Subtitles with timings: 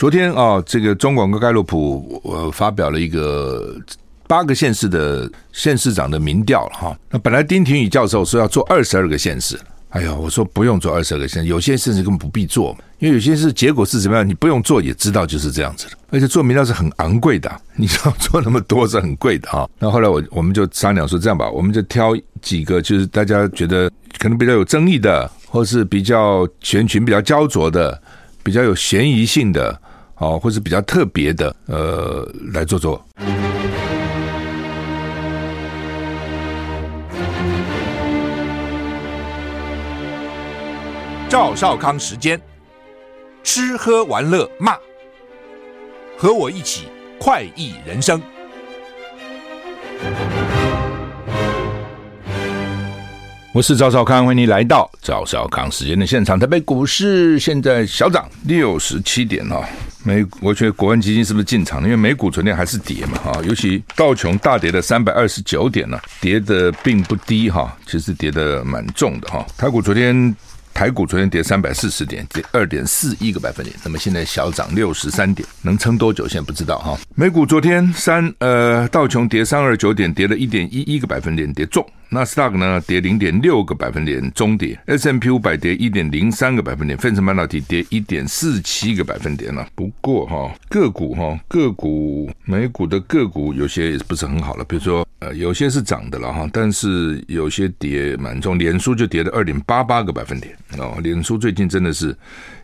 [0.00, 3.76] 昨天啊，这个中广跟盖洛普我发表了一个
[4.26, 6.98] 八个县市的县市长的民调哈。
[7.10, 9.60] 那本来丁廷宇教授说要做二十二个县市。
[9.90, 15.92] 哎呀，我说不用做二十二个县，有些甚至根本不必做，因为有些是结果是怎么样，你不用做也知道就是这样子的。
[16.08, 19.68] 而且做民调是很昂贵的，你知道做那么多是很贵的哈。
[19.78, 28.00] 那后，来我我们就商量说这样吧，我们就挑几个就是大家觉得可能比较有争议的，或是比较选群比较焦灼的，
[28.42, 29.78] 比较有嫌疑性的，
[30.20, 33.02] 哦，或是比较特别的，呃，来做做。
[41.26, 42.38] 赵少康时间，
[43.42, 44.76] 吃喝玩乐骂，
[46.18, 48.20] 和我一起快意人生。
[53.54, 56.38] 我是赵少康，欢迎你来到赵少康时间的现场。
[56.38, 59.64] 台北股市现在小涨六十七点哦，
[60.02, 61.86] 美我觉得国安基金是不是进场了？
[61.86, 69.46] 因为美股昨天还是跌嘛哈，尤其道琼大跌的三百二十九点呢，跌的并不低哈，其实跌的蛮重的哈。
[69.56, 70.34] 台股昨天。
[70.72, 73.76] 台股昨天跌三百四十点，跌二点四一个百分点。
[73.84, 76.26] 那么现在小涨六十三点，能撑多久？
[76.26, 76.98] 现在不知道哈。
[77.14, 81.86] 美股昨天三呃道琼跌三二九点，跌了一点一一个百分点，跌重。
[82.12, 89.68] 纳斯达克呢跌零点六个百分点，中跌 S\，M\，P 五百跌一点零三个百分点，费城半导体跌一点四七个百分点了。
[89.76, 102.16] 不过哈个股哈个股美股的个股有些也不是很好了，比如说呃有些是涨的了哈，但是有些跌蛮重，脸书就跌了二点八八个百分点哦，脸书最近真的是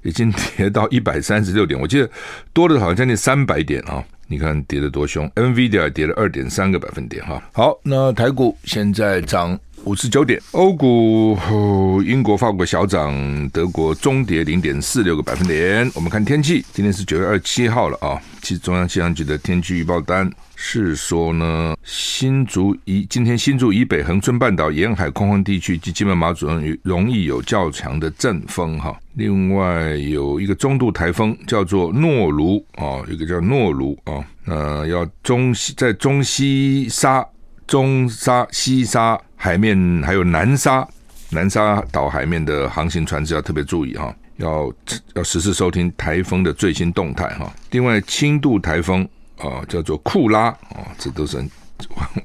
[0.02, 2.10] 已经跌到一百三十六点，我记得
[2.52, 4.04] 多的好像将近三百点啊。
[4.28, 7.40] 你看跌得多凶，NVIDIA 跌了二点三个百分点哈。
[7.52, 15.88] 好，那台股现在涨五十九点，欧股、哦、英国、法国小涨，德国中跌零点四六个百分点。
[15.94, 18.20] 我们看天气，今天是九月二十七号了啊。
[18.42, 26.48] 其中央气象局的天气预报单是说呢，新竹以今天新竹以北、恒春半岛沿海空旷地区及金门马祖
[26.82, 28.98] 容易有较强的阵风哈。
[29.14, 37.24] 另外有一个中度台风叫做诺卢啊，一个叫诺卢啊，呃，要中西在中西沙、
[37.66, 40.88] 中沙、西沙海面，还有南沙、
[41.28, 44.72] 南沙岛海面的航行船只要特别注意哈，要
[45.14, 47.52] 要实时收听台风的最新动态哈。
[47.72, 49.06] 另外轻度台风
[49.38, 51.42] 啊，叫做库拉啊，这都是。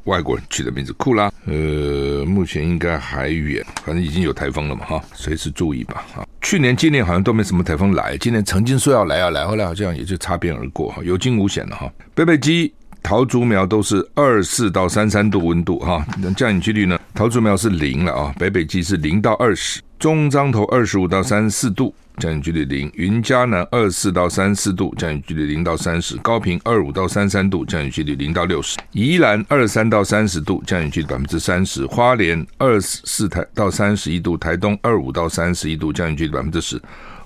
[0.05, 6.25] 外国人取的名字库拉，呃，目前应该还远，反正已经有台风了嘛，哈，随时注意吧，哈。
[6.41, 11.91] 去年、今年好像都没什么台风来，今年曾经说要来要来，后来好像也就擦边而过，哈，有惊无险了，哈。
[12.16, 12.73] 北北基
[13.03, 16.97] 桃竹苗都是二四到三三度温度，哈，那降雨几率呢？
[17.13, 21.94] 桃竹苗是零了啊，北北基是零到二十，中彰投二十五到三十四度。
[22.21, 36.77] 降雨距离零，云嘉南二四到三四度，降雨距离零到三十；高屏二五到三三度，降雨距离零到六十；宜兰二三到三十度，降雨距离百分之三十；花莲二四台到三十一度，台东二五到三十一度，降雨距离百分之十；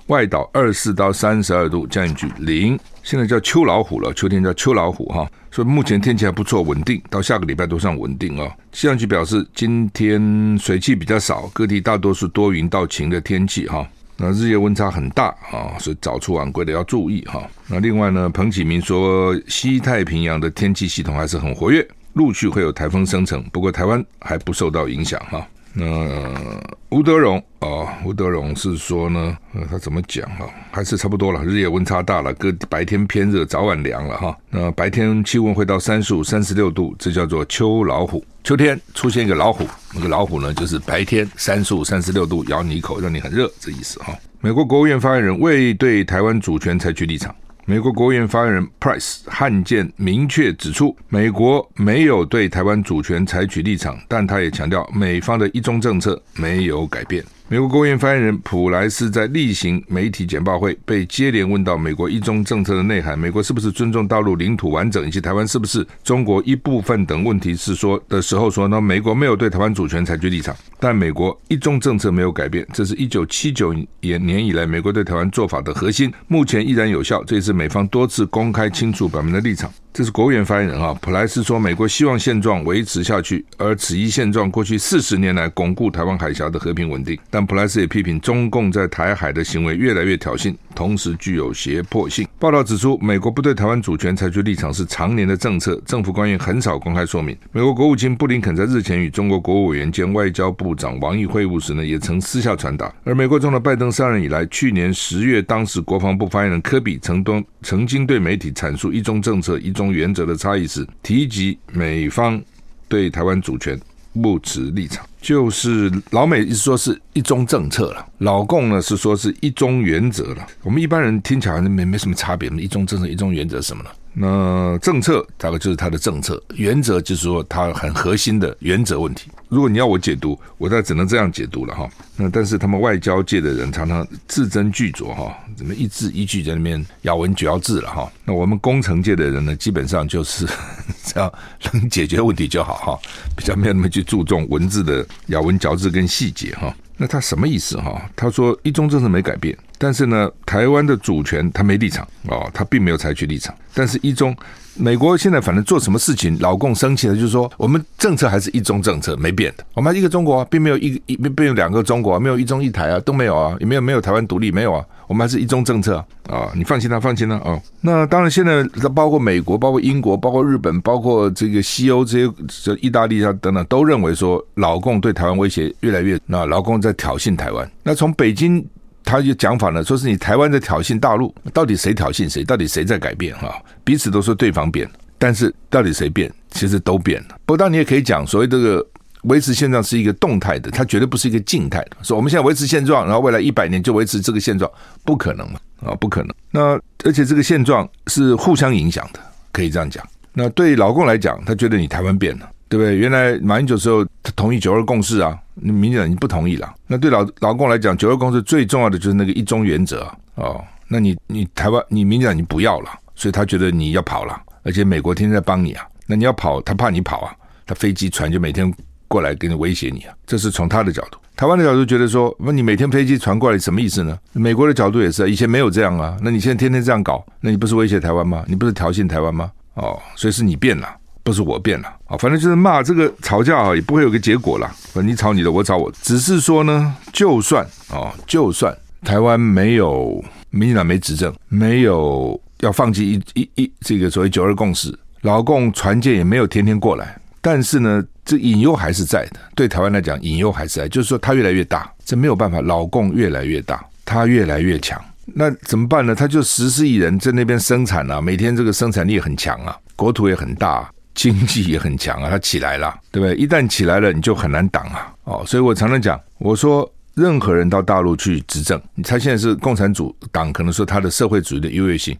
[0.06, 2.80] 外岛二四到三十二度，降雨距离零。
[3.02, 8.50] 现在叫秋老虎了，秋天叫秋老虎哈，所以目前天气还不错，稳定，到下个礼拜都算稳定啊。
[8.72, 13.86] 气象局表示，今天水汽比较少，各地大多数多云到晴的天气哈。
[14.16, 17.46] 那日夜温差很大啊，所以早出晚归的要注意哈。
[17.68, 25.46] 那另外呢，彭启明说，西太平洋的天气系统还是很活跃，陆续会有台风生成，不过台湾还不受到影响哈。
[25.78, 30.48] 那吴德荣啊，吴德荣是说呢，呃，他怎么讲哈？
[30.70, 34.34] 还是差不多了，日夜温差大了，各白天偏热，早晚凉了哈。
[34.48, 38.24] 那白天气温会到三十五、三十六度，这叫做秋老虎。
[38.42, 44.14] 秋天出现一个老虎，那个老虎呢，就是白天三十五、三十六度咬你一口，让你很热，这意思哈。
[44.40, 47.34] 美国国务院发言人未对台湾主权采取立场。
[47.68, 57.24] 美国国务院发言人 Price 罕见明确指出，美国没有对台湾主权采取立场，但他也强调，美方的一中政策没有改变。
[57.48, 77.22] 美国国务院发言人普莱斯在例行媒体简报会被接连问到美国一中政策的内涵，美国是不是尊重大陆领土完整以及台湾是不是中国一部分等问题是说的时候说呢，美国没有对台湾主权采取立场，但美国一中政策没有改变，这是一九七九年以来美国对台湾做法的核心，目前依然有效。
[77.22, 79.72] 这也是美方多次公开清楚表明的立场。
[79.96, 87.18] 这是国务院发言人哈普莱斯说，美国希望现状维持下去，而此一现状过去四十年来巩固台湾海峡的和平稳定。
[87.30, 92.28] 但普莱斯也批评中共在台海的行为越来越挑衅，同时具有胁迫性。
[92.38, 97.34] 报道指出，美国不对台湾主权采取立场是常年的政策，政府官员很少公开说明。
[97.50, 102.94] 美国国务卿布林肯在日前与中国国务委员兼外交部长王毅会晤时呢，也曾私下传达。
[103.02, 109.85] 而美国总统拜登上任以来，去年十月，当时国防部发言人科比曾多曾经对媒体阐述一中政策、一中。
[109.92, 112.42] 原则的差异是提及美方
[112.88, 113.78] 对台湾主权
[114.22, 120.46] 不持立场，就是老美一直说是一中政策了，老共呢是说是一中原则了。
[120.62, 123.90] 我们一般人听起来好像没没什么差别，一中政策、一中原则是什么呢？
[124.18, 129.30] 那政策大概就是它的政策，原则就是说它很核心的原则问题。
[129.50, 131.86] 如果你要我解读，我倒只能这样解读了哈。
[132.16, 138.10] 那但是他们外交界的人常常字斟句酌哈，怎么一字一句在那边咬文嚼字了哈。
[138.24, 140.46] 那我们工程界的人呢，基本上就是
[141.04, 141.30] 只要
[141.72, 142.98] 能解决问题就好哈，
[143.36, 146.74] 比较没有那么去注重文字的咬文嚼字跟细节哈。
[146.96, 148.00] 那他什么意思哈？
[148.16, 153.54] 他说一中政策没改变，但是呢，台湾的主权他没立场哦，他并没有采取立场。
[153.74, 154.34] 但是一中，
[154.74, 164.84] 美国现在反正做什么事情，老共生气了，就是说我们政策还是一中政策没变的，我们一个中国啊，并没有一一并没有两个中国啊，没有一中一台啊，都没有啊，也没有没有台湾独立没有啊。
[165.06, 167.60] 我们还是一中政策啊，你放心啦，放心啦，哦。
[167.80, 168.62] 那当然，现在
[168.94, 177.70] 包括美国、包括英国、包括日本、包括这个西欧这些，这意大利啊等等，都认为说，老共对台湾威胁越来越，那老共在挑衅台湾。
[177.82, 178.64] 那从北京
[179.04, 182.42] 他就讲法呢，说是你台湾在挑衅大陆，到底谁挑衅谁？
[182.44, 183.36] 到底谁在改变？
[183.36, 184.88] 哈，彼此都说对方变，
[185.18, 186.32] 但是到底谁变？
[186.50, 187.38] 其实都变了。
[187.44, 188.84] 不过，当然你也可以讲，所谓这个。
[189.26, 191.96] 维持现状是一个动态的，它绝对不是一个静态的。
[192.02, 194.70] 说我们现在维持现状，然后未来一百年就维持这个现状，
[195.04, 195.60] 不可能嘛？
[195.84, 196.34] 啊，不可能。
[196.50, 199.20] 那而且这个现状是互相影响的，
[199.52, 200.04] 可以这样讲。
[200.32, 202.96] 那对老共来讲，他觉得你台湾变了，对不对？
[202.96, 206.74] 原来马英九时候他同意九二共识啊，你民进党已经不同意了。
[206.86, 210.62] 那对老老共来讲，九二共识最重要的就是那个一中原则哦。
[210.88, 215.84] 那你你台湾你民进党你不要了，所以他觉得你要跑了，而且美国天天在帮你啊。
[216.06, 217.34] 那你要跑，他怕你跑啊，
[217.66, 218.72] 他飞机船就每天。
[219.08, 220.14] 过来给你威胁你啊！
[220.26, 224.18] 这是从他的角度，台湾的角度觉得说，那你每天飞机传过来什么意思呢？
[224.32, 228.44] 美国的角度也是，以前没有这样啊，那你现在天天这样搞，那你不是威胁台湾吗？
[228.46, 229.50] 你不是挑衅台湾吗？
[229.74, 230.88] 哦，所以是你变了，
[231.22, 232.18] 不是我变了啊、哦！
[232.18, 234.70] 反正就是骂这个吵架啊，也不会有个结果了。
[234.94, 247.18] 你吵你的，我吵我，只是说呢，就算哦，就算台湾没有民进党没执政，没有要放弃一一一这个所谓九二共识，老共船舰也没有天天过来。
[247.40, 249.38] 但是呢，这隐忧还是在的。
[249.54, 252.60] 对台湾来讲，隐忧还是在，就是说它越来越大，这没有办法。
[252.60, 256.14] 老共越来越大，它越来越强，那怎么办呢？
[256.14, 263.36] 他就十四亿人在那边生产啊，每天这个生产力很强啊，国土也很大，经济也很强啊，它起来了，对不对？
[263.36, 265.14] 一旦起来了，你就很难挡啊。
[265.24, 272.16] 哦，所以我常常讲，我说任何人到大陆去执政，他现在是共产主党，可能说他的社会主义的优越性。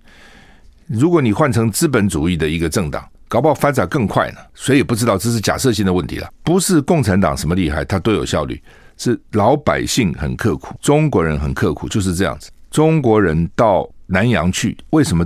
[0.86, 3.04] 如果你换成资本主义的一个政党。
[3.28, 6.28] 搞不好发展更快呢，谁也不知道，这是假设性的问题了。
[6.44, 8.62] 不是共产党什么厉害，它都有效率，
[8.96, 12.50] 是老百姓很刻苦，中国人很刻苦，就是这样子。
[12.70, 15.24] 中国人到南洋去，为什么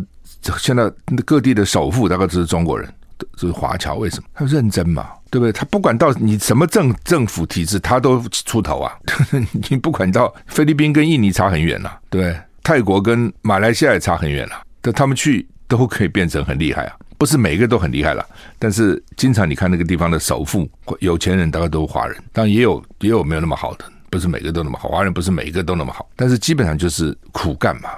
[0.58, 0.90] 现在
[1.24, 2.88] 各地的首富大概都是中国人，
[3.18, 3.96] 都是华侨？
[3.96, 4.28] 为什么？
[4.34, 5.52] 他认真嘛，对不对？
[5.52, 8.96] 他不管到你什么政政府体制，他都出头啊。
[9.68, 12.40] 你不管到菲律宾跟印尼差很远了，对不对？
[12.62, 16.96] 泰国跟马来西亚也差很远了，但他们去都可以变成很厉害啊。
[17.20, 18.26] 不是每一个都很厉害了，
[18.58, 20.66] 但是经常你看那个地方的首富、
[21.00, 24.88] 有钱人，大概都是华人，当然也有也有没有那么好的，不是每个都那么好。
[24.88, 27.90] 华人不是每一个都那么好，但是基本上就是苦干嘛，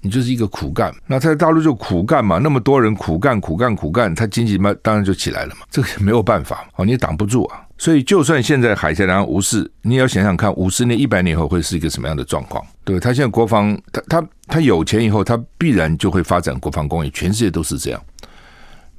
[0.00, 0.90] 你就是一个苦干。
[1.06, 7.60] 那在大陆就苦干嘛，那么多人苦干苦干苦干，他经济嘛当然就起来了嘛，这个没有办法哦，你也挡不住啊。
[7.76, 12.64] 所以就算现在海峡两岸无事，你也要想想看，五十年、一百年以后会是一个什么样的状况？
[12.82, 18.02] 对，他现在国防，他他他有钱以后，他必然就会发展国防工业，全世界都是这样。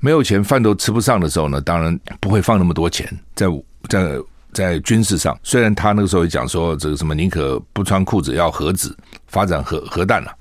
[0.01, 3.47] 没有钱，饭都吃不上的时候呢，当然不会放那么多钱在
[3.87, 4.19] 在
[4.51, 5.39] 在军事上。
[5.43, 10.35] 虽然他那个时候也讲说，这个什么宁可不穿裤子要核子发展核核弹了，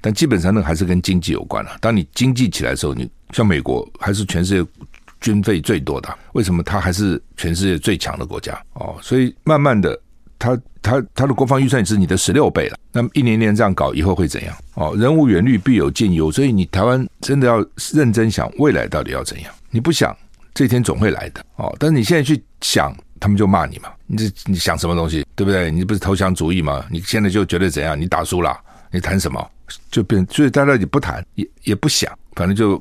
[0.00, 1.76] 但基本上那个还是跟经济有关了。
[1.80, 4.70] 当你经济起来的时候，你像美国还是全世界
[5.20, 8.56] 军费最多的，为什么它还是全世界最强的国家？
[8.74, 10.00] 哦，所以慢慢的。
[10.38, 14.56] 他他他的国防预算也是你的十六倍了，那么一年年这样搞，以后会怎样？
[14.74, 19.52] 哦，人无远虑，必有近忧，所以你台湾真的要认真想未来到底要怎样？
[19.70, 20.16] 你不想，
[20.54, 21.74] 这一天总会来的哦。
[21.78, 23.90] 但是你现在去想，他们就骂你嘛。
[24.06, 25.70] 你这你想什么东西，对不对？
[25.70, 26.84] 你不是投降主义吗？
[26.90, 28.00] 你现在就觉得怎样？
[28.00, 28.56] 你打输了，
[28.90, 29.50] 你谈什么？
[29.90, 32.80] 就变，所以大家也不谈，也也不想，反正就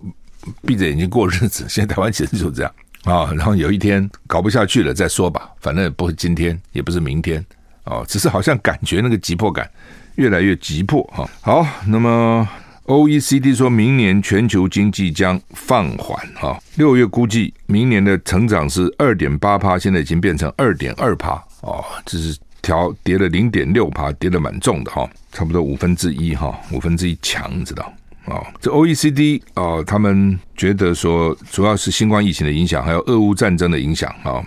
[0.61, 1.65] 闭着眼睛过日子。
[1.67, 2.71] 现在台湾其实就这样
[3.05, 7.43] 啊，然后有一天搞不下去了再说吧，反正也不是今天，也不是明天
[7.85, 9.69] 哦，只是好像感觉那个急迫感
[10.15, 11.29] 越来越急迫哈。
[11.41, 12.47] 好，那么
[12.85, 22.37] OECD 说明年全球经济将放缓哈，六月估计明年的成长是二点八趴，现在已经变成二点二趴哦，这是。
[22.65, 27.93] 调跌了零点六趴，跌得蛮重的哈，差不多五分之一哈，五分之一强，知道
[28.25, 28.43] 啊？
[28.61, 34.43] 这 OECD 啊，他们觉得说，主要是新冠疫情的影响，还有俄乌战争的影响啊。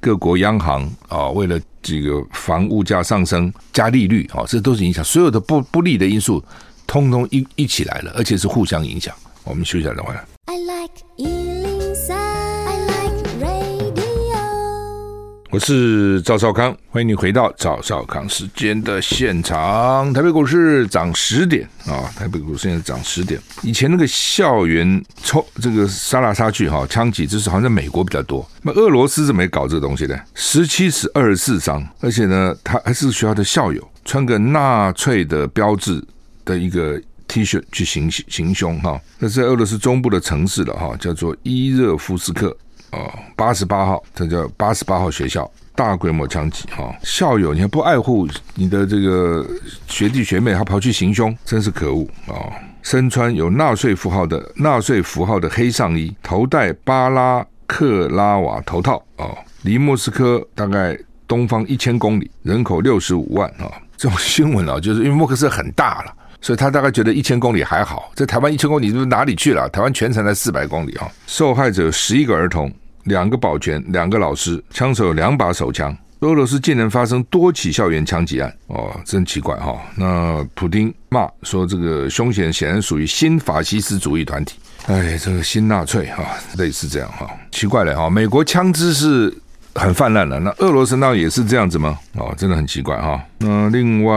[0.00, 6.42] 各国央行啊，为了这个防物价上升加利率啊，这都是影响，所有的不不利的因素，
[6.86, 9.14] 通通一一起来了，而且是互相影响。
[9.44, 10.26] 我们休息一下，等会儿。
[10.46, 11.39] I like
[15.52, 20.12] 我是赵少康，欢迎你回到赵少康时间的现场。
[20.12, 23.40] 台北股市涨十点啊，台北股市现在涨十点。
[23.60, 28.48] 以前那个校园抽这个杀来杀去哈，枪击，这是好像在美国比较多。
[28.62, 30.16] 那俄罗斯怎么搞这个东西呢？
[30.36, 36.00] 十七死二十四伤，而且呢，他还是学校的校友，穿个纳粹的标志
[36.44, 39.00] 的一个 T 恤去行行凶哈。
[39.18, 42.56] 那是在俄罗斯中部的城市了哈，叫做伊热夫斯克。
[42.92, 49.46] 哦，八十八号，这叫八十八号学校，大规模枪击哈，校友你还不爱护你的这个
[49.86, 52.52] 学弟学妹，还跑去行凶，真是可恶、哦！
[52.82, 59.28] 身穿有纳粹符号的纳粹符号的黑上衣，头戴巴拉克拉瓦头套啊，
[59.62, 63.72] 离莫斯科大概东方一千公里，人口六十五万啊、哦。
[63.96, 69.68] 这种新闻啊，就是因为莫斯科很大了，所以他大概觉得一千公里还好，在台湾一千公里是哪里去了？
[69.68, 71.06] 台湾全程才四百公里啊！
[71.26, 72.72] 受害者十一个儿童。
[73.04, 75.96] 两个保全，两个老师，枪手有两把手枪。
[76.20, 79.80] 俄罗斯竟然发生多起校园枪击案，哦，真奇怪哈、哦。
[79.96, 86.26] 那普丁骂说，这个凶嫌显然属于新法西斯主义团体，哎，这个新纳粹哈、哦，
[86.58, 88.10] 类似这样哈、奇怪了哈、哦。
[88.10, 89.34] 美国枪支是
[89.74, 91.98] 很泛滥的，那俄罗斯那也是这样子吗？
[92.16, 93.20] 哦，真的很奇怪哈、哦。
[93.38, 94.14] 那另外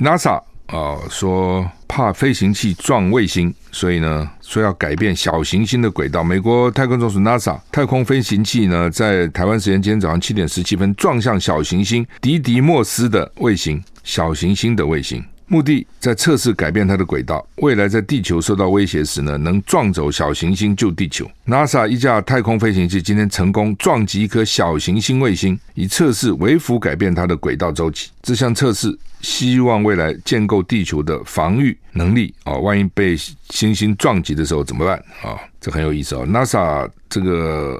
[0.00, 0.40] ，NASA。
[0.66, 6.24] 啊，说怕飞行器撞卫星，所以呢，说要改变小行星的轨道。
[6.24, 15.22] 美国太空总署 NASA 太空飞行器呢，在台湾时间今天早上七点十七分撞向小行星迪迪莫斯的卫星，小行星的卫星。
[15.46, 21.30] 目的在测试改变它的轨道，未来在地球受到威胁时呢，能撞走小行星救地球。
[21.46, 28.10] NASA 一架太空飞行器今天成功撞击一颗小行星卫星，以测试微幅改变它的轨道周期。
[28.22, 33.16] 这项测试希望未来建构地球的防御能力啊，万一被
[33.50, 35.38] 星星撞击的时候怎么办啊？
[35.60, 36.26] 这很有意思哦。
[36.26, 37.78] NASA 这个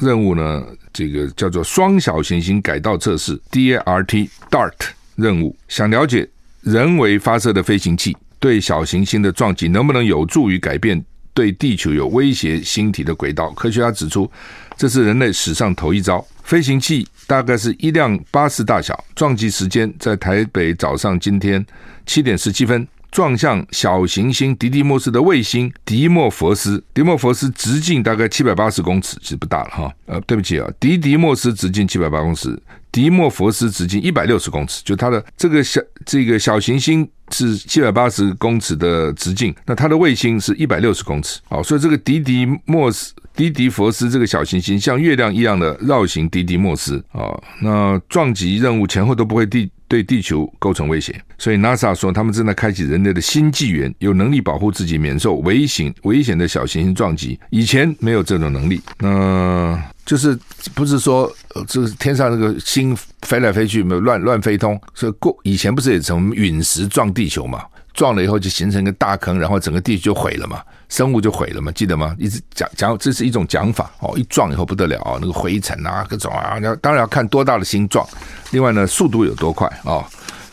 [0.00, 4.72] 任务呢，这个叫做双小行星改道测试 DART DART
[5.14, 6.28] 任务，想了解。
[6.64, 11.04] 人为发射的飞行器对小行星的撞击能不能有助于改变
[11.34, 13.50] 对地球有威胁星体的轨道？
[13.50, 14.30] 科学家指出，
[14.76, 16.24] 这是人类史上头一遭。
[16.42, 21.64] 飞行器大概是一辆巴士大小，撞击时间在台北早上今天
[22.06, 22.86] 七点十七分。
[23.14, 29.94] 撞向小行星迪迪莫斯的卫星迪莫佛斯，迪莫佛斯直径大概七百八十公尺，其实不大了哈。
[30.06, 41.38] 呃，对不起啊，迪迪莫斯直径七百八公尺，迪莫佛斯直径一百六十公尺，就它的这个小这个小行星是七百八十公尺的直径，那它的卫星是一百六十公尺。
[41.50, 47.30] 哦，所以这个迪迪莫斯迪迪佛斯这个小行星像月亮一样的绕行迪迪莫斯啊，
[47.62, 49.70] 那撞击任务前后都不会地。
[49.94, 57.38] 对地球构成威胁，所以 NASA 说他们正在开启人类的新纪元，有能力保护自己免受危险危险的小行星撞击。
[57.50, 60.36] 以前没有这种能力，嗯就是
[60.74, 67.62] 不是说呃这个天上那个星飞来飞去没有乱乱飞通，所以过以前不是也从陨石撞地球嘛？
[67.94, 72.14] 撞了以后就形成一个大坑，然后整个地球就毁了嘛，生物就毁了嘛，记得吗？
[72.18, 78.06] 一直讲讲这是一种讲法哦，一撞以后不得了啊，那个灰尘啊各种啊，要当然要看多大的星撞，
[78.50, 80.04] 另外呢速度有多快啊、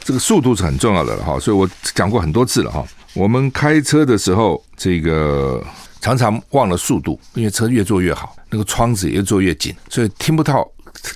[0.03, 5.63] 这个速度是很重要的了哈，所以我讲过很多次了哈，我们开车的时候这个
[5.99, 10.65] 常常忘了速度，因为车越做越好，那个窗子也越做越紧，所以听不到。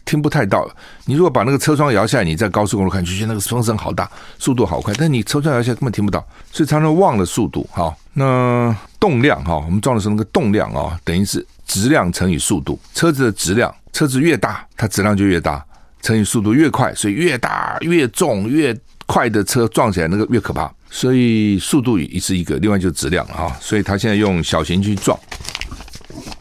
[0.03, 0.69] 听不太到。
[1.05, 4.93] 你如果把那个车窗摇下来，你在高速公路看，就觉得那个风声好大，速度好快。
[4.97, 7.67] 但你车窗摇下来根本听不到，所以常常忘了速度。
[7.71, 12.79] 哈，那动量哈，我们撞的是那个动量啊，等于是质量乘以速度。
[12.93, 15.63] 车子的质量，车子越大，它质量就越大，
[16.01, 18.75] 乘以速度越快，所以越大越重越
[19.05, 20.71] 快的车撞起来那个越可怕。
[20.89, 23.53] 所以速度也是一个，另外就是质量哈。
[23.59, 25.17] 所以他现在用小型去撞。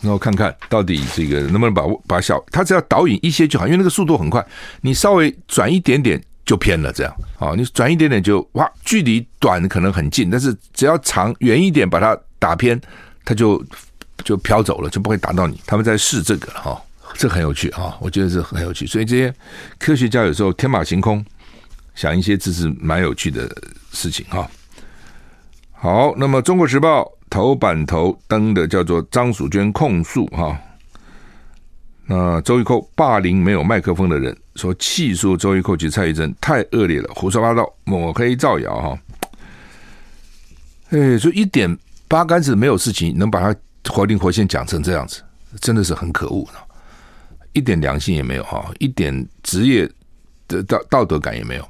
[0.01, 4.45] 然后看看到底这个能不能把把小，它只要导引一些就好，因为那个速度很快，
[4.81, 12.81] 你稍微转一点点就偏了，这样啊，你转一点点就哇，距离短可能很近，但是只要长远一点把它打偏，
[13.25, 13.65] 它就
[14.23, 15.59] 就飘走了，就不会打到你。
[15.67, 16.81] 他们在试这个哈，
[17.15, 18.87] 这很有趣啊，我觉得这很有趣。
[18.87, 19.35] 所以这些
[19.79, 21.25] 科学家有时候天马行空，
[21.95, 23.51] 想一些只是蛮有趣的
[23.93, 24.49] 事情哈。
[25.73, 27.03] 好，那么《中国时报》
[27.35, 30.57] 头版头登的叫做张淑娟控诉哈，
[32.07, 38.99] 那周玉蔻霸凌没有麦克风的人，说气说周玉蔻及蔡宜真太恶劣了，胡说八道，抹黑造谣哈。
[40.91, 41.77] 哎，就一点
[42.07, 43.61] 八竿子没有事情，能把他
[43.93, 45.21] 活灵活现讲成这样子，
[45.61, 46.49] 真的是很可恶，
[47.53, 49.91] 一点良心也没有哈，一点职业
[50.47, 51.69] 的道道德感也没有，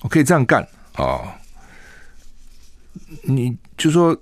[0.00, 1.36] 我可以这样干啊。
[3.22, 4.18] 你就说，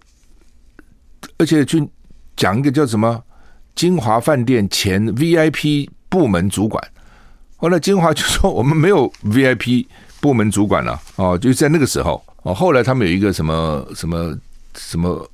[1.38, 1.88] 而且去
[2.36, 3.22] 讲一个叫什么？
[3.74, 6.82] 金华饭店前 VIP 部门主管，
[7.56, 9.86] 后来金华 就说我们没有 VIP
[10.20, 11.00] 部门主管了。
[11.16, 12.22] 哦，就在那个时候。
[12.42, 12.52] 哦。
[12.52, 14.36] 后来他们有一个什么什么
[14.76, 15.30] 什么，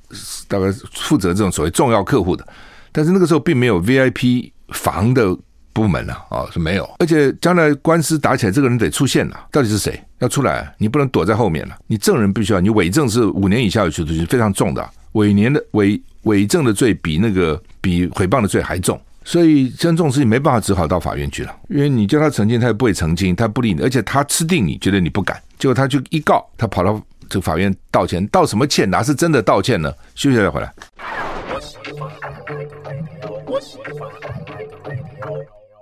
[0.47, 2.47] 大概负责这种所谓重要客户的，
[2.91, 5.35] 但是那个时候并没有 VIP 房的。
[5.75, 10.01] 部门了啊，是没有，而且将来官司打起来，这个人得出现了，到底是谁？
[10.19, 10.73] 要出来？
[10.77, 28.89] 你不能躲在后面了，你证人必须要，你伪证是五年以下有期徒刑，非常重的，伪年的伪伪证的罪比那个比诽谤的罪还重，所以像这种事情没办法，只好到法院去了，因为你叫他澄清，他也不会澄清，他不理你，而且他吃定你觉得你不敢，结果他就一告，他跑到这个法院道歉，道什么歉？
[28.89, 29.91] 哪是真的道歉呢？
[30.15, 30.71] 休息再回来。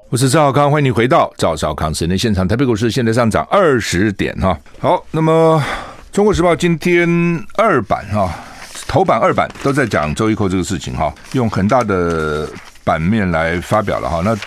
[0.10, 2.48] 我是赵少康，欢迎你回到赵少康时间现场。
[2.48, 4.56] 台北股市现在上涨二十点哈。
[4.78, 5.60] 好，那么
[6.16, 7.10] 《中国时报》今天
[7.56, 8.32] 二版哈，
[8.88, 12.48] 头版二版都在讲周玉蔻这个事情哈，用很大的
[12.84, 14.22] 版面来发表了哈。
[14.24, 14.36] 那《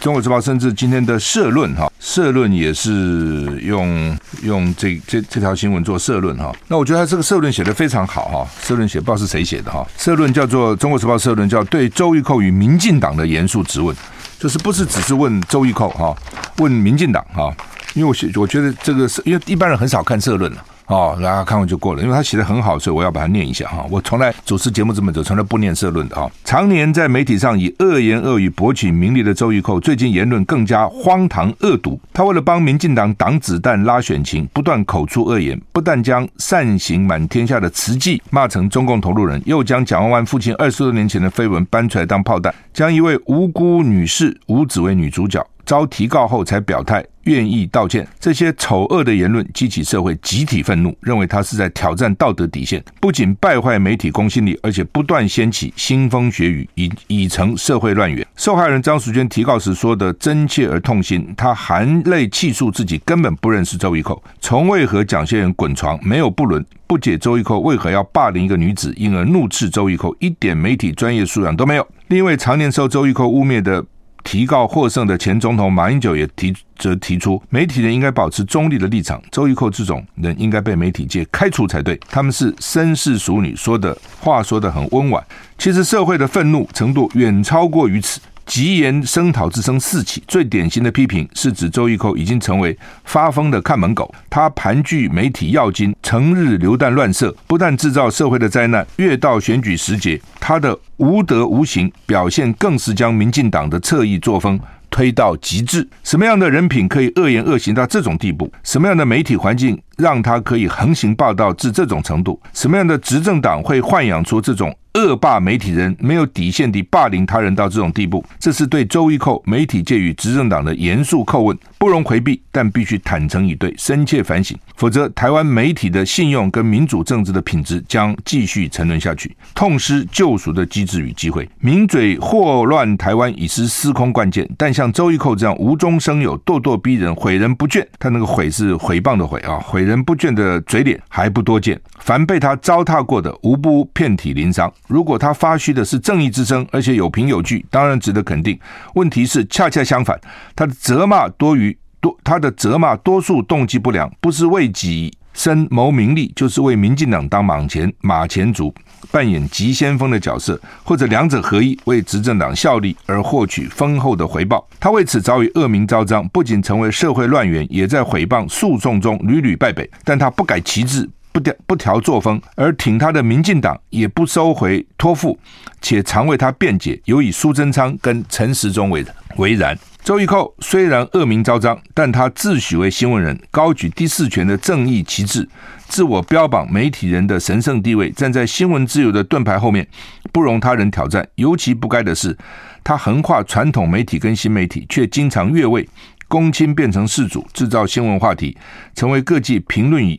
[0.00, 6.54] 中国时报》甚至今天的社论哈，社论也是用用这这这条新闻做社论哈。
[6.68, 9.86] 那我觉得他这个社论写得非常好哈，社论写不知道是谁写的哈。
[9.96, 13.94] 社论叫做《中国时报》社论，叫对周玉蔻与民进党的严肃质问。
[14.38, 16.16] 就是不是只是问周玉蔻哈，
[16.58, 17.52] 问民进党哈，
[17.94, 20.64] 因为我我觉得这个是因为一般人很少看社论了。
[20.88, 23.86] 哦，大家看完就过了，因为他写的很好，所以我要把它念一下哈。
[23.90, 26.30] 我从来主持节目这么久，从来不念社论的哈。
[26.44, 32.00] 常年在媒体上以恶言恶语博取名利的周玉蔻，最近言论更加荒唐恶毒。
[32.14, 45.46] 他为了帮民进党挡子弹、拉选情，不断口出恶言，不但将善行满天下的慈济骂成中共同路人，又将蒋万安父亲二十多年前的绯闻搬出来当炮弹，将一位无辜女士吴子薇女主角。
[45.66, 58.26] 遭提告后才表态愿意道歉，这些丑恶的言论激起社会集体愤怒，认为他是在挑战道德底线，不仅败坏媒体公信力，而且不断掀起腥风血雨，已已成社会乱源。
[58.34, 71.86] 受害人张淑娟提告时说的真切而痛心，她含泪泣诉自己根本不认识周玉蔻，从未和蒋先人滚床，没有不伦，不解周玉蔻为何要霸凌一个女子，因而怒斥周玉蔻一点媒体专业素养都没有。
[72.06, 73.84] 另一位常年受周玉蔻污蔑的。
[74.24, 79.22] 提告获胜的前总统马英九也提则提出，媒体人应该保持中立的立场。
[79.30, 81.98] 周玉蔻这种人应该被媒体界开除才对。
[82.08, 85.24] 他们是绅士淑女，说的话说的很温婉。
[85.56, 88.20] 其实社会的愤怒程度远超过于此。
[88.48, 94.12] 疾言声讨之声四起，最典型的批评是指周玉蔻已经成为发疯的看门狗。
[94.30, 104.58] 他盘踞媒体要津，成日流弹乱射，不但制造社会的灾难，越到选举时节，他的无德无形表现更是将民进党的侧翼作风
[104.88, 105.86] 推到极致。
[106.02, 108.50] 什么样的人品可以恶言恶行到这种地步？
[108.64, 112.40] 什么样的媒体环境让他可以横行霸道至这种程度？
[112.54, 114.74] 什么样的执政党会豢养出这种？
[114.94, 131.48] 恶霸媒体人没有底线地霸凌他人到这种地步，这是对周玉蔻媒体界与执政党的严肃叩问，不容回避，但必须坦诚以对，深切反省，否则台湾媒体的信用跟民主政治的品质将继续沉沦下去，痛失救赎的机制与机会。
[131.60, 141.80] 名嘴祸乱台湾已是司空惯见，但像周玉蔻这样无中生有、咄咄逼人、毁人不倦，他那个毁是诽谤的毁啊，毁人不倦的嘴脸还不多见。
[142.00, 144.72] 凡被他糟蹋过的，无不遍体鳞伤。
[144.86, 148.58] 如果他发虚的是正义之声，而且有凭有据，当然值得肯定。
[148.94, 150.20] 问题是恰恰相反，
[150.54, 158.74] 他的责骂多于多，他的责骂多数动机不良，不是为己身谋名利，就是为民进党当马前马前卒，
[159.12, 164.68] 扮演急先锋的角色，或者两者合一，为执政党效力而获取丰厚的回报。
[164.80, 169.88] 他为此早已恶名昭彰，不仅成为社会乱源，也在诽谤诉讼中屡屡败北。
[170.02, 171.08] 但他不改旗帜。
[171.30, 175.38] 不调不调作风，而挺他的民进党也不收回托付，
[175.80, 179.04] 且常为他辩解，尤以苏贞昌跟陈时中为
[179.36, 179.78] 为然。
[180.08, 185.46] 周玉蔻虽然恶名昭彰，但他自诩为新闻人，高举第四权的正义旗帜，
[185.86, 189.86] 自我标榜媒体人的神圣地位，站在新闻自由的盾牌后面，
[190.32, 191.28] 不容他人挑战。
[191.34, 192.34] 尤其不该的是，
[192.82, 195.86] 他横跨传统媒体跟新媒体，却经常越位。
[196.26, 198.56] 公亲变成事主，制造新闻话题，
[198.94, 200.18] 成为各界评论与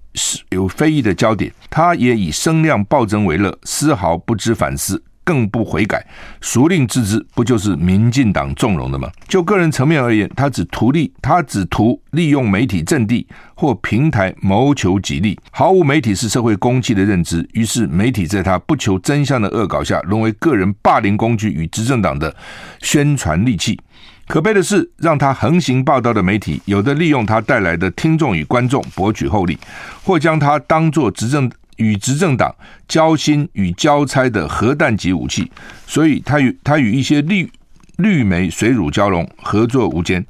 [0.50, 1.52] 有非议的焦点。
[1.68, 6.04] 他也以声量暴增为乐，丝毫不知反思，更不悔改。
[6.42, 7.24] 孰令自知？
[7.36, 9.08] 不就是民进党纵容的吗？
[9.28, 17.48] 就个人层面而言，他只图利，他只图利用媒体阵地或平台谋求己利，毫无媒体是社会公器的认知。
[17.54, 22.36] 于是，媒体在他不求真相的恶搞下，沦为个人霸凌工具与执政党的
[22.82, 23.80] 宣传利器。
[24.28, 29.58] 可悲的是，让他横行霸道的媒体，有的利用他带来的听众与观众博取厚利，
[30.04, 32.54] 或将他当作执政与执政党
[32.88, 35.52] 交心与交差的核弹级武器。
[35.88, 37.52] 所以他与他与一些绿
[37.98, 40.24] 绿媒水乳交融，合作无间。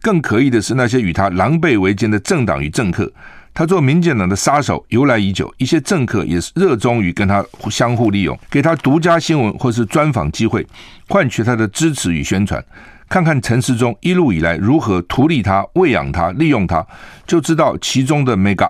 [0.00, 3.12] 更可疑的是，那些与他狼狈为奸的政党与政客，
[3.54, 5.52] 他做民进党的杀手由来已久。
[5.58, 10.66] 一些政客也是热衷于跟他相互利用，给他独家新闻或是专访机会，
[11.08, 12.64] 换取他的支持与宣传。
[13.08, 16.84] 看看陈时中一路以来如何图利他、喂养他、利用他，
[17.26, 18.68] 就知道其中的 mega。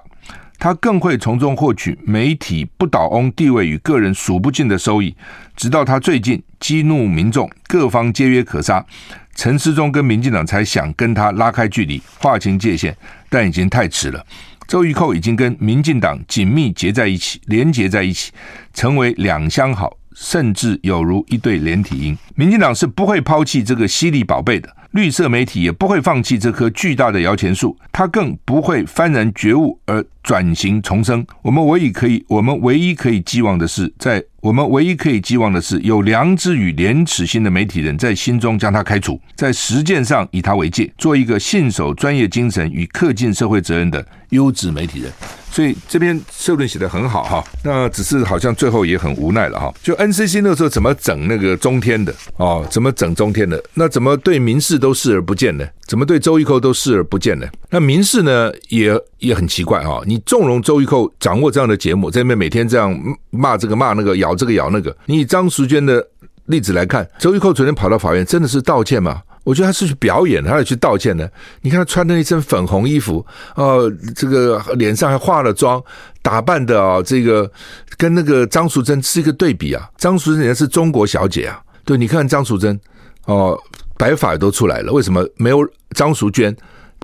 [0.63, 5.13] 他更会从中获取媒体不倒翁地位与个人数不尽的收益。
[5.57, 8.87] 直到他最近激怒民众，各方皆约可杀，
[9.35, 12.97] 陈时中跟民进党才想跟他拉开距离、划清界限，
[13.29, 14.25] 但已经太迟了。
[14.69, 18.31] 周玉蔻已经跟民进党紧密结在一起，连结在一起，
[18.73, 19.99] 成为两相好。
[20.15, 31.27] 甚至有如一对连体婴，民进党是不会抛弃这个犀利宝贝的，绿色媒体也不会放弃这棵巨大的摇钱树，它更不会幡然觉悟而转型重生。
[31.43, 34.23] 我们唯一可以，我们唯一可以寄望的是，在。
[34.43, 45.13] 我们唯一可以寄望的是，有良知与廉耻心的媒体人在心中将他开除，在实践上以他为戒，做一个信守专业精神与恪尽社会责任的优质媒体人。
[45.53, 49.73] 所以这篇社论写的很好哈，那只是好像最后也很无奈了哈。
[49.81, 53.63] 就 NCC 那时候怎么整那个中天的哦，怎么整中天的？
[53.75, 55.65] 那怎么对民事都视而不见呢？
[55.87, 57.47] 怎么对周玉蔻都视而不见呢？
[57.71, 62.99] 那民事呢也也很奇怪哈，你纵容周玉蔻掌握这样的节目，在那边每天这样
[63.31, 64.33] 骂这个骂那个咬。
[64.43, 66.05] 这个咬那个，你以张淑娟的
[66.47, 69.23] 例子来看，周玉蔻昨天跑到法院，真的是道歉吗？
[69.45, 71.31] 我觉得他是去表演，他要去道歉的。
[71.63, 73.25] 你看他穿的那身粉红衣服，
[73.57, 75.83] 哦，这个脸上还化了妆，
[76.23, 77.51] 打扮的啊，这个
[77.97, 79.89] 跟那个张淑珍是一个对比啊。
[79.97, 82.79] 张淑珍人家是中国小姐啊，对，你看张淑珍
[83.27, 83.59] 哦，
[83.97, 85.59] 白发都出来了，为什么没有
[85.95, 86.57] 张淑娟？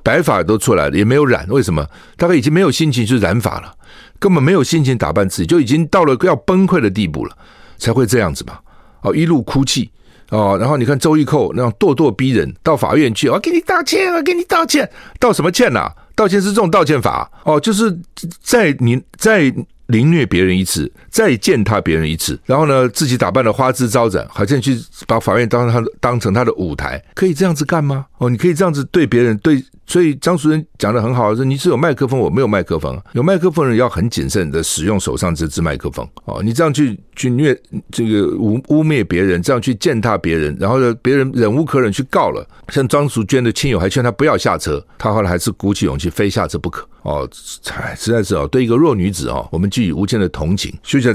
[0.04, 1.84] 白发都出来了，也没有染，为什么？
[2.16, 3.74] 大概已经没有心情去染发了。
[4.20, 7.36] 根本没有心情打扮自己，就已经到了要崩溃的地步了，
[7.78, 8.60] 才会这样子吧？
[9.02, 9.90] 哦，一路哭泣
[10.30, 15.90] 哦，然后你看周玉蔻那样咄咄逼人，到法院去，我给你道歉，我给你道歉，道什么歉呐？
[16.14, 17.96] 道歉是这种道歉法哦，就是
[18.42, 19.52] 在你在。
[19.88, 28.04] 凌虐别人一次，再践踏别人一次，然后呢，自己打扮的花枝招展，好像去把法院当他当成他的舞台，可以这样子干吗？
[28.18, 37.58] 哦，你可以这样子对别人对，所以张淑珍讲的很好，说你是有麦克风，我没有麦克风，有麦克风人要很谨慎的使用手上这支麦克风哦，你这样去去虐
[37.90, 46.86] 这个污污蔑别人，这样去践踏别人，然后呢，别人忍无可忍去告了，像张淑娟的亲友还劝他不要下车，他后来还是鼓起勇气非下车不可。
[47.02, 47.26] 哦，
[47.62, 50.70] 才实在是哦，对一个弱女子哦，我们寄予无限的同情。
[50.82, 51.14] 休息一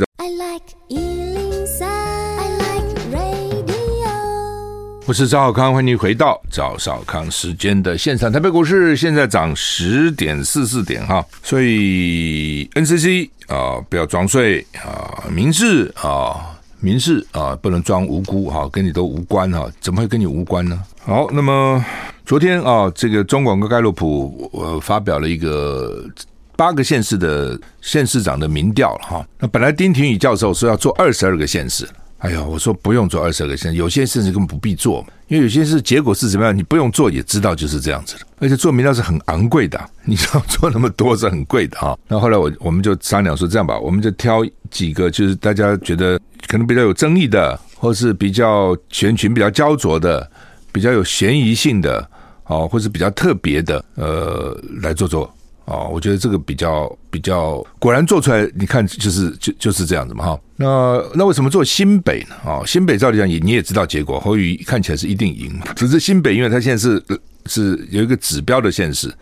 [5.05, 8.31] 我是赵少康，欢迎回到赵少康时间的现场。
[8.31, 20.81] 台北股市现在涨十点四四点哈，所以 NCC 啊，不要装睡啊，民视啊，民视啊，不能装无辜哈，跟你都无关哈，怎么会跟你无关呢？
[21.03, 21.83] 好，那么。
[22.25, 26.05] 昨天啊，这个中广跟盖洛普呃发表了一个
[26.55, 29.27] 八个县市的县市长的民调哈。
[29.37, 31.85] 那本来丁廷宇教授说要做二十二个县市，
[32.23, 38.21] 哎呀，我说不用做二十二个县市，有些事情根本不必做，因为有些是结果是怎么样，你不用做也知道就是这样子的。
[38.39, 41.97] 而且做民调是很昂贵的，你知道做那么多是很贵的啊。
[42.07, 50.29] 那后来我我们就商量说这样吧，我们就挑几个就是大家觉得可能比较有争议的，或是比较选群比较焦灼的。
[50.73, 52.09] 比较有嫌疑性的，
[52.45, 55.31] 哦，或是比较特别的，呃，来做做，
[55.65, 60.39] 哦，我觉得这个比较比较，果然做出来，你看就是就就是这样子嘛，哈。
[60.57, 62.35] 那那为什么做新北呢？
[62.45, 67.01] 哦，新北照理讲也你也知道结果，侯宇看起来是一定赢，只是新北因为它现在是
[67.45, 69.13] 是有一个指标的现实，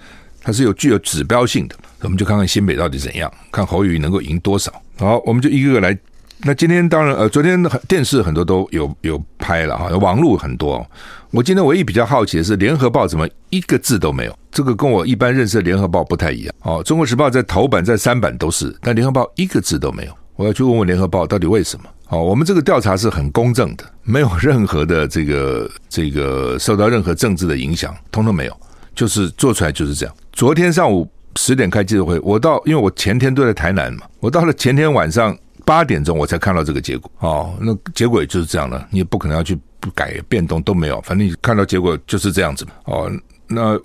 [0.41, 4.71] 它是有具有指标性的，我们就看看新北到底怎样，看侯宇能够赢多少。
[4.97, 5.95] 好，我们就一个个来
[6.43, 10.83] 那今天当然呃，昨天电视很多都有有拍了哈，网络很多。
[11.31, 14.37] 我今天唯一比较好奇的是，《联合报》怎么一个字都没有？
[14.51, 16.53] 这个跟我一般认识的《联合报》不太一样。
[16.63, 20.11] 哦，《中国时报》在头版、在三版都是，但《联合报》一个字都没有。
[20.35, 21.85] 我要去问问《联合报》到底为什么？
[22.09, 28.57] 哦，我们这个调查是很公正的，没有任何的这个这个受到任何政治的影响，通通没有，
[28.93, 30.13] 就是做出来就是这样。
[30.33, 35.33] 昨天上午十点开记者会，我到，因为我前天都在台南嘛，我到了前天晚上。
[35.63, 39.57] 八点钟我才看到这个结果哦，那结果也就是这样了，你也不可能要去
[39.95, 43.11] 改变动都没有，反正你看到结果就是这样子嘛哦。
[43.47, 43.79] 那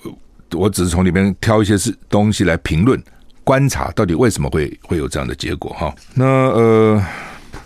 [0.53, 3.03] 我只是从里面挑一些是东西来评论
[3.43, 5.95] 观察，到底为什么会会有这样的结果哈？
[6.15, 7.05] 那呃，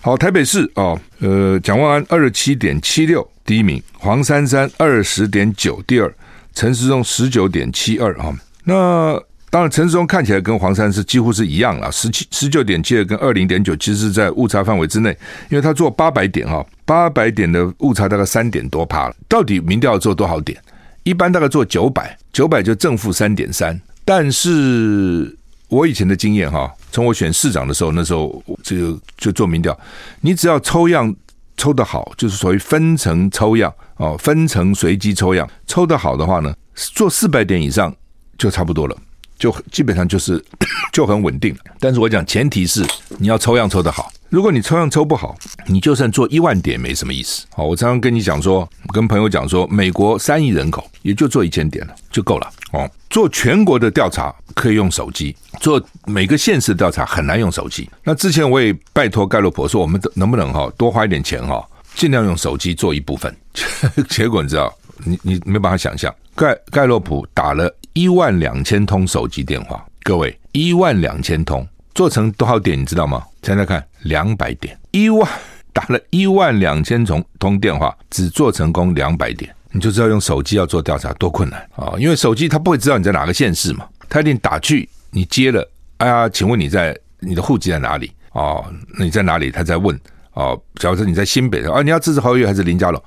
[0.00, 6.14] 好，台北市哦，呃，蒋万安二十七点七六第一名，黄珊珊二十点九第二，
[6.54, 8.32] 陈时中十九点七二啊，
[8.64, 9.22] 那。
[9.50, 15.10] 当然，陈时中看起来跟黄珊是几乎是一样了，十七十九点七二跟二零点九，其实是在误差范围之内，
[15.48, 19.16] 因为他做八百点哈，八百点的误差大概三点多趴了。
[19.28, 20.56] 到底民调做多少点？
[21.02, 23.76] 一般大概做九百，九百就正负三点三。
[24.04, 25.36] 但是
[25.66, 29.76] 我以前的经验哈，从我选市长的时候，那时候这个就做民调，
[30.20, 31.12] 你只要抽样
[31.56, 37.92] 抽得好，就是属于分层抽样哦，分层随机抽样，抽得好的话呢，做四百点以上
[38.38, 38.96] 就差不多了。
[39.40, 40.40] 就基本上就是
[40.92, 42.86] 就很稳定，但是我讲前提是
[43.18, 44.12] 你要抽样抽得好。
[44.28, 45.34] 如果你抽样抽不好，
[45.66, 47.44] 你就算做一万点没什么意思。
[47.52, 52.48] 好，我常常跟你讲说，跟朋友讲说，美国三亿人口也就做一千点了就够了。
[52.72, 57.90] 哦，做全国的调查可以用手机，做每个县市调查很难用手机。
[58.04, 63.34] 那之前我也拜托盖洛普说，我们能不能哈多花一点钱哈，尽量用手机做一部分。
[64.10, 64.72] 结果你知道，
[65.02, 67.74] 你你没办法想象，盖盖洛普打了。
[67.92, 72.78] 一万两千通手机电话，各位，一万两千通做成多少点？
[72.78, 73.24] 你知道吗？
[73.42, 75.28] 猜猜看两百点，一万
[75.72, 81.94] 打了一万两千通通电话，只做成功两百点，你就知道用手机要做调查多困难啊！
[81.98, 88.12] 因为手机它不会知道你在哪个县市嘛，它一定打去，你接了，哎呀，请问你在你的户籍在哪里？
[88.32, 88.64] 哦，
[88.98, 89.50] 你在哪里？
[89.50, 89.98] 他在问
[90.34, 93.02] 哦，假如说你在新北的啊，你要支持侯友还是林佳龙？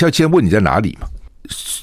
[0.00, 1.08] 要先问你在哪里嘛？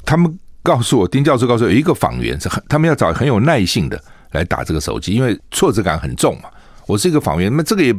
[0.05, 0.39] 他们。
[0.69, 3.99] 告诉我，丁教授告诉我，有一个访员是很，他们要找很有耐性的
[4.33, 6.49] 来打这个手机，因为挫折感很重嘛。
[6.85, 7.91] 我是一个访员，那这个也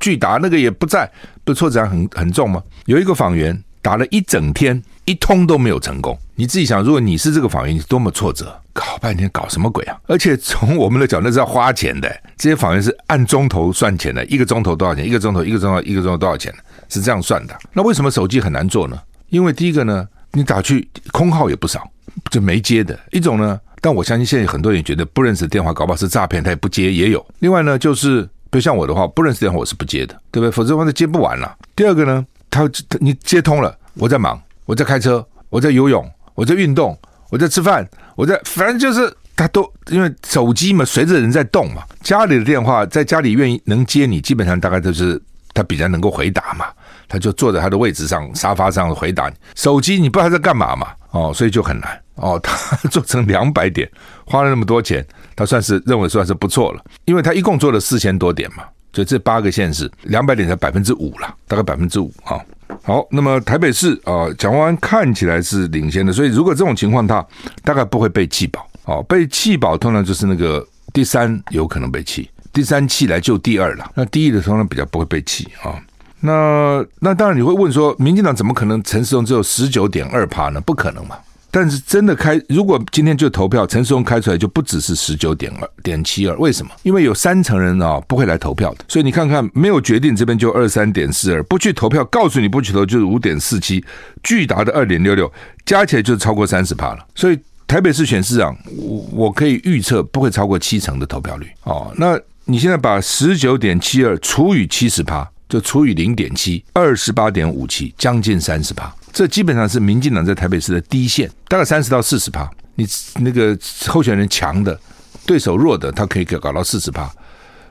[0.00, 1.10] 拒打，那个也不在，
[1.44, 2.62] 不挫折感很很重吗？
[2.86, 6.18] 有一个访员打了一整天，一通都没有成功。
[6.36, 10.00] 你自己想，如果你是这个访员，你是多么挫折，搞半天搞什么鬼啊？
[10.06, 15.06] 而且从我们的角度，是要花钱的，这些访员是按钟头算钱的，一个钟头多少钱？
[15.06, 16.50] 一个钟头，一个钟头，一个钟头多少钱？
[16.88, 17.54] 是这样算的。
[17.74, 18.98] 那为什么手机很难做呢？
[19.28, 21.86] 因为第一个呢，你打去空号也不少。
[22.30, 27.24] 就没接的一种呢，但我相信现在很多人觉得不认识的电话搞不好是诈骗，他也不接也有。
[27.40, 30.50] 另外呢，就是比如像我的话，不认识电话我是不接的，对不对？
[30.50, 31.56] 否则的话就接不完了。
[31.74, 32.68] 第二个呢，他
[33.00, 36.98] 你接通了，我在忙，我在开车，我在游泳，我在运动，
[37.30, 41.82] 我在吃饭，我在反正就是他都因为手机嘛，随着人在动嘛。
[42.02, 45.20] 家里的电话在家里愿意能接你，基本上大概都是
[45.52, 46.66] 他比较能够回答嘛。
[47.08, 50.88] 他就坐在他的位置上沙发上回答你，手机你不知道他在干嘛嘛？
[51.10, 52.38] 哦，所以就很难哦。
[52.42, 53.90] 他做成两百点，
[54.24, 62.38] 花了那么多钱，他算是认为算是不错了，因为他一共做了四千多点嘛，所以这八个县市两百点才百分之五了，大概百分之五啊。
[62.82, 67.24] 好，那么台北市啊，蒋万安看起来是领先的，所以如果这种情况，他
[67.62, 69.02] 大概不会被弃保哦。
[69.08, 75.80] 被弃保通常就是那个第三有可能被弃，第三弃来就第二了，那第一的通常比较不会被弃啊。
[76.20, 80.60] 那那当然你会问说，民进党怎么可能陈时中只有十九点二趴呢？
[80.60, 81.16] 不可能嘛！
[81.50, 86.36] 但是真的开，如果今天就投票，陈时中开出来就不只是十九点二点七二。
[86.36, 86.72] 为什么？
[86.82, 93.82] 因为有三成人啊不会来投票的，所以你看看没有决定这边就二三点四二，不去投票，告诉你不去投就是五点四七，
[94.22, 95.32] 巨大的二点六六，
[95.64, 97.06] 加起来就超过三十趴了。
[97.14, 101.90] 所以台北市选市长，我我可以预测不会超过七成的投票率哦。
[101.96, 105.26] 那你现在把十九点七二除以七十趴。
[105.48, 108.92] 就除以零点七，二十八点五七，将近三十趴。
[109.12, 112.50] 这基本上是民进党在台北市的低线，大概三十到四十趴。
[112.74, 113.56] 你那个
[113.86, 114.78] 候选人强的，
[115.24, 117.10] 对手弱的，他可以搞到四十趴。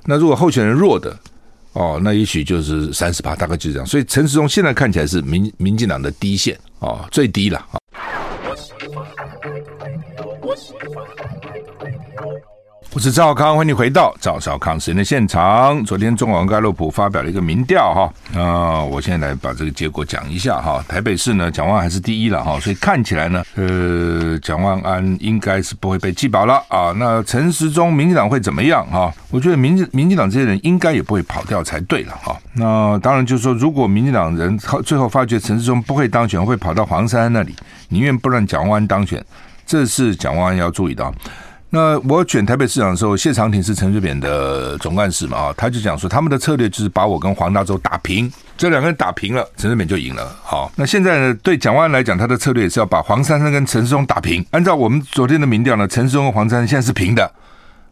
[0.05, 1.15] 那如果候选人弱的，
[1.73, 3.85] 哦，那也许就是三十趴，大概就是这样。
[3.85, 7.77] 所以陈时中现在看起来是民民进党的低线，哦，最低了啊。
[12.95, 15.83] 我是赵康，欢迎你回到赵少康时间的现场。
[15.83, 20.81] 昨天中广盖洛普发表了一个民调哈，啊，我现在来把这个结果讲一下哈。
[20.87, 26.93] 台北市呢，蒋万还是第一了哈，所以看起来呢，呃，蒋万安应该是不会被弃保了啊。
[26.95, 29.13] 那陈时中民进党会怎么样哈？
[29.29, 32.37] 我觉得民民进党这些人应该也不会跑掉才对了哈。
[32.53, 37.53] 那当然就是说，如果民进党人最后发觉陈时中不会当选，会跑到黄珊珊那里，
[37.89, 39.21] 宁愿不让蒋万安当选，
[39.65, 41.13] 这是蒋万安要注意的。
[41.69, 50.33] 那我选台北市长的时候，谢长廷是陈水扁的总干事嘛啊，他就讲说他们的策略就是把我跟黄大洲打平，这两个人打平了，陈水扁就赢了。
[50.41, 54.45] 好，那现在呢，对蒋万安来讲，他的策略也是要把黄珊珊跟陈世忠打平。
[54.51, 57.29] 按照我们昨天的民调呢，陈世忠和黄珊珊现在是平的，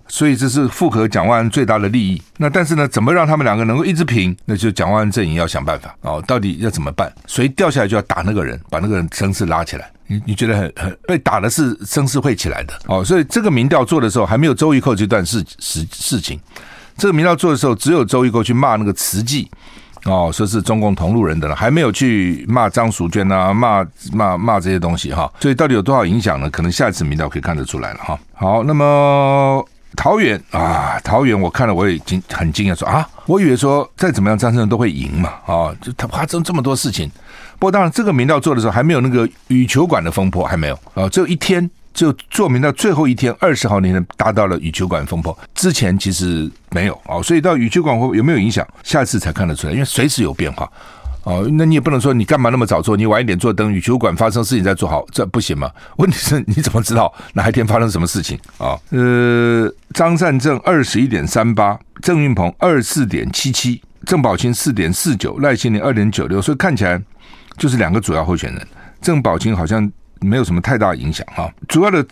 [0.08, 2.22] 所以这是符合蒋万安最大的利益。
[2.38, 4.34] 那但是呢，怎么让他们两个能够一直平？
[4.46, 7.12] 那就蒋万安阵营要想办法哦，到底要怎么办？
[7.28, 9.92] 谁掉下来就要打那个人，把那个人声势拉起来。
[10.08, 16.40] 你你觉得很很被打的是声势会起来的哦，所以这个民调做的时候还没有周玉蔻这段事事事情，
[16.98, 19.50] 这个民调做的时候只有周玉蔻去骂那个慈济
[20.06, 26.50] 哦，说是中共同路人的了，还没有去骂张淑娟啊，骂骂骂这些东西哈，所以到底有多少影响呢？
[26.50, 28.20] 可能下一次民调可以看得出来了哈。
[28.34, 37.10] 好，那么桃园啊，桃园我看了我也惊很惊讶，说啊，我以为说再怎么样张胜都会赢嘛啊，就他发生这么多事情。
[37.60, 50.70] 不过当然，这个民调做的时候还没有那个羽球馆的风波，还没有啊，只有一天，就做民调最后一天，二十号那天达到了羽球馆风波，之前其实没有啊，所以到羽球馆会有没有影响，下次才看得出来，因为随时有变化
[51.24, 51.48] 哦。
[51.54, 55.72] 那你也不能说你干嘛那么早做，你晚一点做，等羽球馆发生事情再做好，这不行吗？
[55.98, 58.78] 问题是你怎么知道哪一天发生什么事情啊？
[58.90, 67.02] 呃，张善政二十一点三八，郑运鹏二四点七七，郑宝清四点四九，赖清德二点九六，所以看起来。
[67.58, 68.68] 就是两个主要候选人，
[69.02, 71.52] 郑宝清好像没有什么太大影响哈。
[71.68, 72.06] 主要的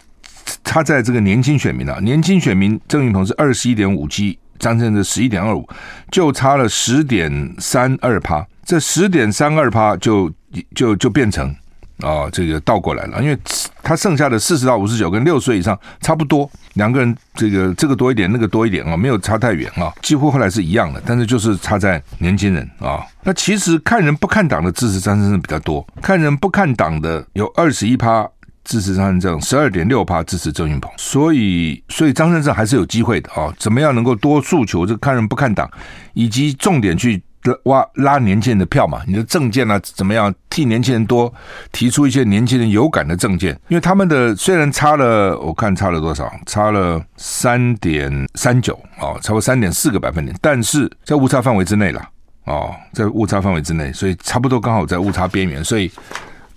[0.63, 5.67] 他在这个年轻选民啊，年轻选民郑云鹏是二十一点五七，张震是十一点二五，
[6.11, 8.45] 就差了十点三二趴。
[8.63, 10.31] 这十点三二趴就
[10.75, 11.53] 就就变成。
[12.01, 13.37] 啊、这个倒过来了，因为
[13.83, 23.05] 他剩下的四十到五十九跟六十岁以上差不多，两个人这个这个多一点，那个多一点啊，没有差太远啊，几乎后来是一样的，但是就是差在年轻人啊。
[23.23, 28.27] 那其实看人不看党的支持张善政比较多，看人不看党的有二十一趴
[28.63, 33.53] 支持张善政，十二点六趴支持郑运鹏，所以所以张善政还是有机会的啊。
[33.57, 35.69] 怎么样能够多诉求这个看人不看党，
[36.13, 37.21] 以及重点去。
[37.63, 39.01] 挖拉年轻人的票嘛？
[39.07, 39.79] 你的政见呢？
[39.81, 41.33] 怎么样替年轻人多
[41.71, 43.51] 提出一些年轻人有感的政见？
[43.67, 46.31] 因为他们的虽然差了，我看差了多少？
[46.45, 52.01] 差了三点三九哦，超过三点四个百分点，但是在误差范围之内了
[52.45, 55.91] 哦，在误差范围之内，所以差不多刚好在误差边缘，所以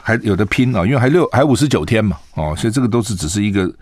[0.02, 3.72] 还有的拼啊，因为还六还五十九天嘛哦，所以这个都是只是一个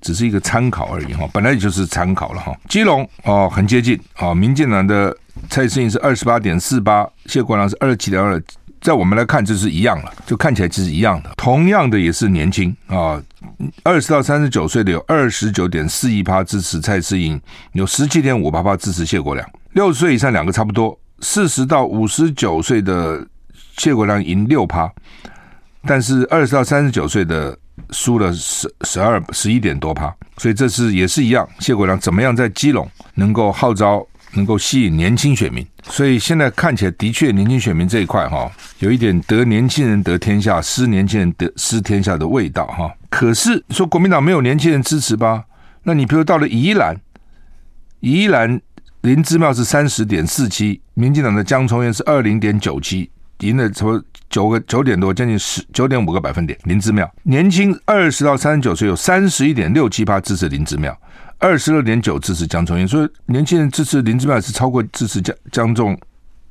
[0.00, 2.52] 只是一个参考而已哈，本来也就是参考了哈。
[2.68, 5.16] 基隆哦，很接近啊，民进党的。
[5.50, 8.40] 蔡适应是二十八点四八，谢国梁是二十七点二，
[8.80, 11.32] 在我们来看这是一样了，就看起来其实一样的。
[11.36, 13.20] 同样的也是年轻啊，
[13.82, 17.40] 二十到三十九岁的有二十九点四一趴支持蔡适应，
[17.72, 19.50] 有十七点五八趴支持谢国梁。
[19.72, 23.26] 六十岁以上两个差不多，四十到五十九岁的
[23.76, 24.90] 谢国梁赢六趴，
[25.86, 27.56] 但是二十到三十九岁的
[27.90, 34.06] 输了十十二十一点多趴，所以这次也是一样，谢国梁怎么样在基隆能够号召？
[34.34, 42.92] 能够吸引年轻选民，所以现在看起来的确年轻选民这一块哈，有一点得年轻人得天下，失年轻人得失天下的味道哈。
[43.08, 45.44] 可是说国民党没有年轻人支持吧？
[45.84, 47.00] 那你比如到了宜兰，
[48.00, 48.60] 宜兰
[49.00, 53.10] 林姿妙是三十点四七，民进党的江聪渊是二零点九七，
[53.40, 56.58] 赢了什么九个九点多，将近十九点五个百分点。
[56.64, 60.94] 林姿妙年轻二十到三十九岁有三十一点六七八支持林姿妙。
[61.38, 65.96] 二十二点九支持江聪渊，所以年轻人支持林志妙是超过支持江江中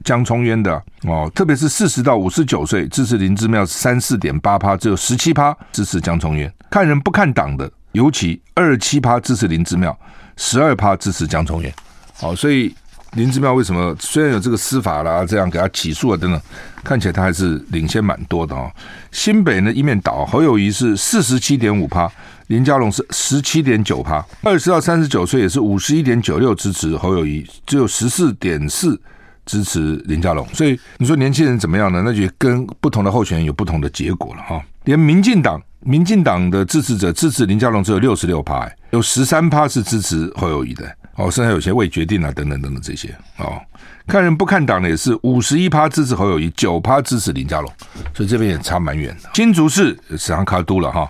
[0.06, 1.30] 江聪渊的哦。
[1.36, 6.52] 特别是四十到五十九岁支持林志妙三四点八趴，只有十七趴支持江聪渊。
[6.69, 9.97] 看人不看党的，尤其二七趴支持林志妙，
[10.38, 11.73] 十二趴支持江聪渊。
[12.13, 12.73] 好，所以
[13.13, 16.41] 林姿妙为什么虽然有这个司法啦，这样给他起诉啊等等，
[16.84, 18.72] 看起来他还是领先蛮多的哦。
[19.12, 22.12] 新北呢一面倒，侯友谊是四十七点五趴。
[22.48, 28.98] 林佳龙是十七点九趴，二十到三十九岁也是五十一点九六支持侯友谊，只有十四点四
[29.46, 30.48] 支持林佳龙。
[30.54, 32.02] 所以你说年轻人怎么样呢？
[32.06, 34.62] 那就跟不同的候选人有不同的结果了哈。
[34.86, 43.60] 连民进党，民进党的支持者支持林佳龙只有六十六趴，有十三趴是支持侯友谊的哦，剩下有些未决定啊，等等等等这些哦。
[44.08, 47.69] 看人不看党的也是五十一趴支持侯友宜，九趴支持林佳龙，
[48.13, 49.30] 所以这边也差蛮远的。
[49.34, 51.10] 新竹市史上卡都了哈。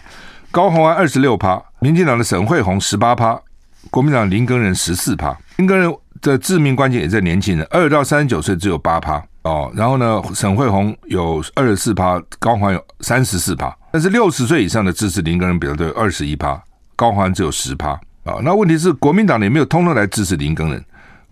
[0.49, 3.39] 高虹安二十六趴，民进党的沈慧虹十八趴，
[3.91, 9.71] 国民党林根仁十四趴，林根仁的致命关键也在年轻人，二到三十九岁只有八趴哦。
[9.75, 16.59] 然后呢，沈慧虹有二十四趴，高虹安有三十四趴，但是六十岁以上的支持林根仁比较多，二十一趴，
[16.95, 18.39] 高虹安只有十趴啊。
[18.43, 20.83] 那问题是国民党也没有通通来支持林耕仁。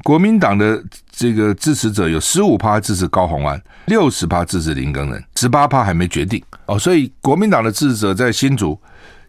[0.04, 6.78] 国民党的这个支持者有十五趴支持高虹安，六十趴支持林耕仁，十八趴还没决定哦。
[6.78, 8.80] 所以国民党的支持者在新竹，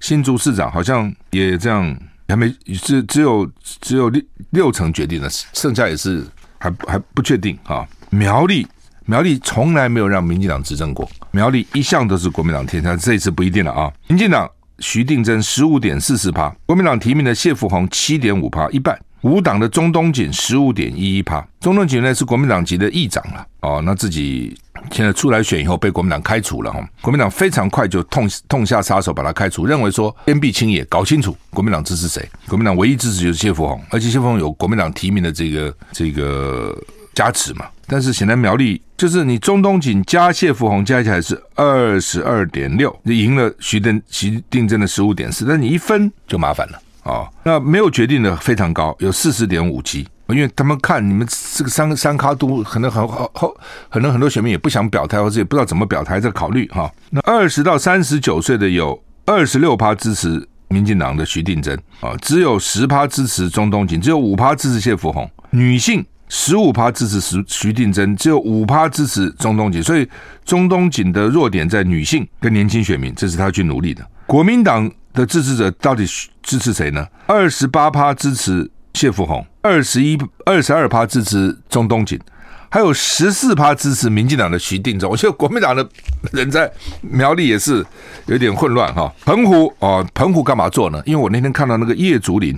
[0.01, 1.97] 新竹市长好像也这样，
[2.29, 2.51] 还没
[2.83, 6.27] 只只有只有六六成决定了，剩下也是
[6.59, 7.87] 还还不确定啊。
[8.11, 8.67] 苗栗
[9.07, 13.91] 苗栗从来没有让民进党执政过，苗栗一向都是国民党天下，这一次不一定了啊。
[14.09, 18.99] 民进党徐定祯十五点四四趴，国民党提名的谢富洪七点五趴，一半。
[19.22, 24.57] 无党的中东锦十五点一一趴，中东锦呢是国民党籍的议长了哦，那自己
[24.93, 36.77] 现在出来选以后被国民党开除了哈，国民党非常快就痛痛下杀手把他开除，认为说坚壁清野，搞清楚国民党支持谁，国民党唯一支持就是谢富弘，而且谢富弘有国民党提名的这个这个
[37.12, 46.78] 加持嘛，但是显然苗栗就是你中东锦加谢富弘加起来是二十二点六，你赢了徐定徐定真的十五点四，但你一分就麻烦了。
[47.05, 51.24] 哦，那没有决定的非常高，有四十点五七，因为他们看你们
[51.55, 53.55] 这个三三咖都可能很好，
[53.89, 65.30] 可能很多选民也不想表态，或者也不知道怎么表态，在考虑哈、那二十到三十九岁的有二十六趴支持民进党的徐定祯啊、只有十趴支持中东锦，只有五趴支持谢富弘。
[65.51, 70.09] 女性十五趴支持徐徐定祯，只有五趴支持中东锦，所以
[70.45, 74.07] 中东锦的弱点在女性跟年轻选民，这是他去努力的。
[74.27, 74.91] 国民党。
[75.16, 76.05] 的支持者到底
[76.43, 77.09] 支持谁呢？
[77.27, 82.20] 二十八趴支持谢富弘，二十一、二十二趴支持中东锦，
[82.68, 85.09] 还有十四趴支持民进党的徐定祯。
[85.09, 85.89] 我觉得国民党的
[86.33, 86.70] 人在
[87.01, 87.83] 苗栗也是
[88.27, 89.11] 有点混乱哈。
[89.24, 91.03] 澎湖哦，澎湖干嘛做呢？
[91.07, 92.55] 因为我那天看到那个叶竹林，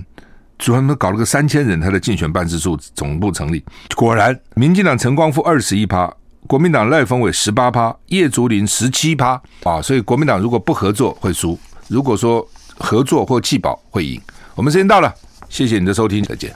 [0.59, 3.63] 专门搞了个三千人他的竞选办事处总部成立，
[3.95, 6.13] 果然民进党陈光复二十一趴，
[6.45, 11.57] 国民党赖峰伟十八趴，叶竹林十七趴啊，所以国民党如果不合作会输。
[11.87, 12.47] 如果说
[12.77, 14.21] 合作或弃保会赢，
[14.53, 15.11] 我们时间到了，
[15.49, 16.53] 谢谢你的收听，再见。